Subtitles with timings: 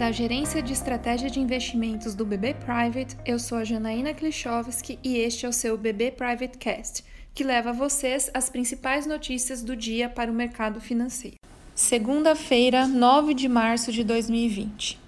[0.00, 5.18] Da Gerência de Estratégia de Investimentos do BB Private, eu sou a Janaína Klichowski e
[5.18, 7.04] este é o seu BB Private Cast,
[7.34, 11.36] que leva a vocês as principais notícias do dia para o mercado financeiro.
[11.74, 14.98] Segunda-feira, 9 de março de 2020.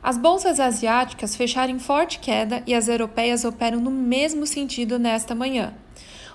[0.00, 5.34] As bolsas asiáticas fecharam em forte queda e as europeias operam no mesmo sentido nesta
[5.34, 5.74] manhã.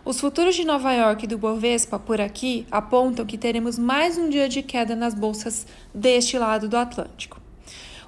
[0.04, 4.30] Os futuros de Nova York e do Bovespa por aqui apontam que teremos mais um
[4.30, 7.39] dia de queda nas bolsas deste lado do Atlântico.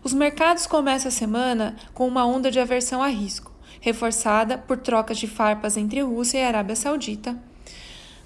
[0.03, 5.19] Os mercados começam a semana com uma onda de aversão a risco, reforçada por trocas
[5.19, 7.37] de farpas entre Rússia e Arábia Saudita.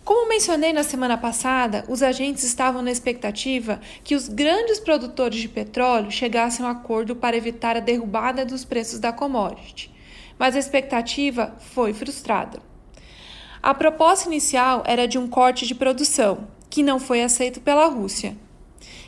[0.02, 5.50] Como mencionei na semana passada, os agentes estavam na expectativa que os grandes produtores de
[5.50, 9.92] petróleo chegassem a um acordo para evitar a derrubada dos preços da commodity,
[10.40, 12.60] mas a expectativa foi frustrada.
[13.62, 18.38] A proposta inicial era de um corte de produção, que não foi aceito pela Rússia,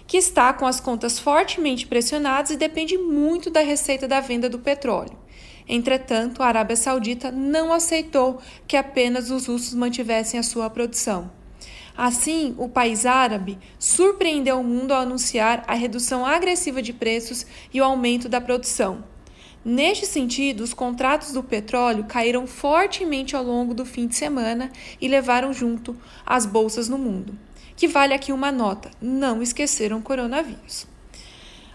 [0.07, 4.57] que está com as contas fortemente pressionadas e depende muito da receita da venda do
[4.57, 5.17] petróleo.
[5.67, 11.29] Entretanto, a Arábia Saudita não aceitou que apenas os russos mantivessem a sua produção.
[11.95, 17.81] Assim, o país árabe surpreendeu o mundo ao anunciar a redução agressiva de preços e
[17.81, 19.03] o aumento da produção.
[19.69, 25.07] Neste sentido, os contratos do petróleo caíram fortemente ao longo do fim de semana e
[25.07, 25.93] levaram junto
[26.25, 27.37] as bolsas no mundo
[27.77, 30.87] que vale aqui uma nota: não esqueceram coronavírus.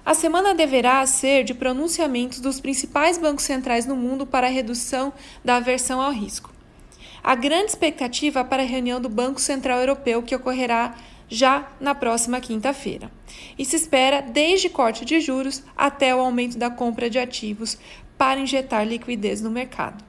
[0.05, 5.12] A semana deverá ser de pronunciamentos dos principais bancos centrais no mundo para a redução
[5.45, 6.53] da aversão ao risco.
[7.23, 10.97] A grande expectativa para a reunião do Banco Central Europeu, que ocorrerá
[11.33, 13.11] já na próxima quinta-feira.
[13.58, 17.78] E se espera desde corte de juros até o aumento da compra de ativos
[18.16, 20.05] para injetar liquidez no mercado.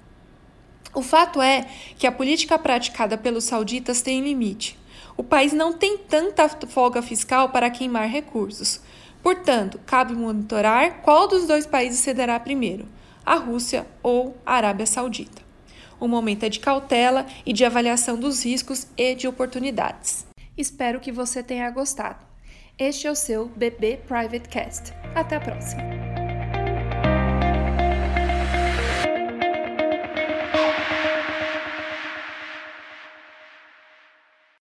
[0.94, 1.66] O fato é
[1.98, 4.78] que a política praticada pelos sauditas tem limite
[5.16, 8.82] o país não tem tanta folga fiscal para queimar recursos.
[9.22, 12.86] Portanto, cabe monitorar qual dos dois países cederá primeiro,
[13.26, 15.42] a Rússia ou a Arábia Saudita.
[16.00, 20.26] O momento é de cautela e de avaliação dos riscos e de oportunidades.
[20.58, 22.26] Espero que você tenha gostado.
[22.78, 24.94] Este é o seu BB Private Cast.
[25.16, 26.03] Até a próxima!